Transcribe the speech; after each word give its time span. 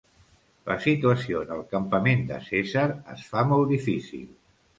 La 0.69 0.77
situació 0.85 1.41
en 1.45 1.51
el 1.55 1.61
campament 1.73 2.25
de 2.33 2.39
Cèsar 2.47 2.87
es 3.19 3.27
fa 3.35 3.45
molt 3.53 3.71
difícil. 3.77 4.27